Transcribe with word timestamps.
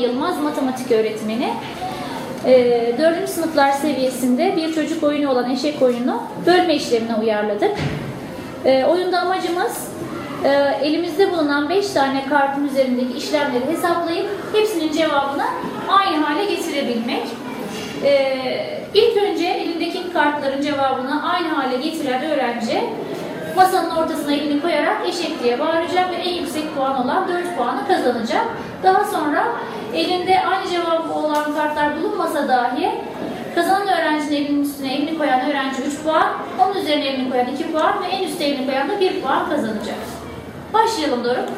Yılmaz 0.00 0.40
matematik 0.40 0.90
öğretmeni. 0.90 1.52
Ee, 2.46 2.94
dördüncü 2.98 3.32
sınıflar 3.32 3.72
seviyesinde 3.72 4.56
bir 4.56 4.74
çocuk 4.74 5.02
oyunu 5.02 5.30
olan 5.30 5.50
eşek 5.50 5.82
oyununu 5.82 6.22
bölme 6.46 6.74
işlemine 6.74 7.14
uyarladık. 7.14 7.70
Ee, 8.64 8.84
oyunda 8.84 9.20
amacımız 9.20 9.88
e, 10.44 10.48
elimizde 10.82 11.32
bulunan 11.32 11.68
5 11.68 11.90
tane 11.90 12.24
kartın 12.28 12.68
üzerindeki 12.68 13.18
işlemleri 13.18 13.66
hesaplayıp 13.66 14.28
hepsinin 14.52 14.92
cevabını 14.92 15.44
aynı 15.88 16.24
hale 16.24 16.44
getirebilmek. 16.54 17.22
Ee, 18.04 18.80
ilk 18.94 19.16
önce 19.16 19.46
elindeki 19.46 20.12
kartların 20.12 20.62
cevabını 20.62 21.32
aynı 21.32 21.48
hale 21.48 21.76
getiren 21.76 22.22
öğrenci 22.22 22.80
masanın 23.56 23.90
ortasına 23.90 24.32
elini 24.32 24.62
koyarak 24.62 25.08
eşek 25.08 25.42
diye 25.42 25.60
bağıracak 25.60 26.10
ve 26.10 26.16
en 26.16 26.34
yüksek 26.34 26.76
puan 26.76 27.04
olan 27.04 27.28
4 27.28 27.56
puanı 27.56 27.88
kazanacak. 27.88 28.46
Daha 28.82 29.04
sonra 29.04 29.44
elinde 29.94 30.40
aynı 30.40 30.70
cevabı 30.70 31.12
olan 31.14 31.54
kartlar 31.54 31.96
bulunmasa 31.96 32.48
dahi 32.48 32.90
kazanan 33.54 33.88
öğrencinin 33.88 34.36
elinin 34.36 34.64
üstüne 34.64 34.94
elini 34.94 35.18
koyan 35.18 35.50
öğrenci 35.50 35.82
3 35.82 36.02
puan, 36.02 36.32
onun 36.60 36.74
üzerine 36.74 37.06
elini 37.06 37.30
koyan 37.30 37.46
2 37.46 37.72
puan 37.72 38.02
ve 38.02 38.06
en 38.06 38.28
üstte 38.28 38.44
elini 38.44 38.66
koyan 38.66 38.88
da 38.88 39.00
1 39.00 39.20
puan 39.22 39.48
kazanacak. 39.50 39.96
Başlayalım 40.72 41.24
Doruk. 41.24 41.48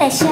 Eşek. 0.00 0.28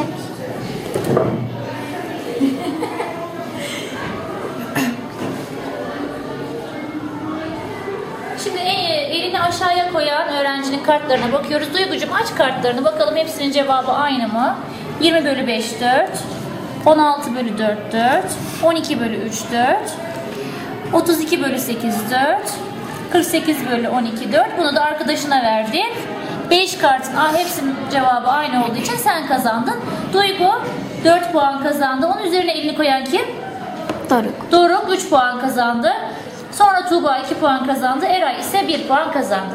Şimdi 8.44 8.58
e- 8.58 9.16
elini 9.16 9.40
aşağıya 9.40 9.92
koyan 9.92 10.28
öğrencinin 10.28 10.82
kartlarına 10.82 11.32
bakıyoruz. 11.32 11.74
Duygucuğum 11.74 12.14
aç 12.14 12.34
kartlarını 12.34 12.84
bakalım 12.84 13.16
hepsinin 13.16 13.52
cevabı 13.52 13.92
aynı 13.92 14.28
mı? 14.28 14.56
20 15.00 15.24
bölü 15.24 15.46
5 15.46 15.80
4, 15.80 16.10
16 16.86 17.34
bölü 17.34 17.58
4 17.58 17.92
4, 17.92 18.24
12 18.62 19.00
bölü 19.00 19.16
3 19.16 19.42
4, 19.52 19.78
32 20.92 21.42
bölü 21.42 21.58
8 21.58 22.10
4, 22.10 22.52
48 23.12 23.56
bölü 23.70 23.88
12 23.88 24.32
4. 24.32 24.58
Bunu 24.58 24.76
da 24.76 24.82
arkadaşına 24.82 25.42
verdin. 25.42 25.86
5 26.50 26.78
kartın 26.78 27.16
ah, 27.16 27.36
hepsinin 27.36 27.74
cevabı 27.92 28.28
aynı 28.28 28.64
olduğu 28.64 28.76
için 28.76 28.96
sen 28.96 29.26
kazandın. 29.26 29.74
Duygu 30.12 30.50
4 31.04 31.32
puan 31.32 31.62
kazandı. 31.62 32.06
Onun 32.06 32.22
üzerine 32.22 32.52
elini 32.52 32.76
koyan 32.76 33.04
kim? 33.04 33.22
Doruk. 34.10 34.52
Doruk 34.52 34.86
3 34.90 35.08
puan 35.08 35.40
kazandı. 35.40 35.92
Sonra 36.52 36.88
Tuğba 36.88 37.18
2 37.18 37.34
puan 37.34 37.66
kazandı. 37.66 38.06
Eray 38.06 38.40
ise 38.40 38.68
1 38.68 38.88
puan 38.88 39.12
kazandı. 39.12 39.54